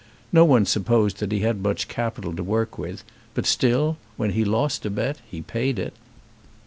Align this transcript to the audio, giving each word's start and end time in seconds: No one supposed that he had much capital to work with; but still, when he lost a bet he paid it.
No 0.33 0.45
one 0.45 0.65
supposed 0.65 1.19
that 1.19 1.31
he 1.31 1.41
had 1.41 1.61
much 1.61 1.87
capital 1.87 2.35
to 2.35 2.41
work 2.41 2.75
with; 2.75 3.03
but 3.35 3.45
still, 3.45 3.97
when 4.17 4.31
he 4.31 4.43
lost 4.43 4.83
a 4.83 4.89
bet 4.89 5.19
he 5.29 5.41
paid 5.43 5.77
it. 5.77 5.93